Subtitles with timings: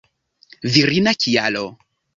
[0.71, 1.65] Virina kialo.